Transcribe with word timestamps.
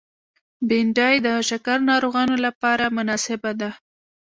بېنډۍ 0.67 1.15
د 1.25 1.27
شکر 1.49 1.77
ناروغانو 1.89 2.35
لپاره 2.45 2.85
مناسبه 2.97 3.51
ده 3.59 3.69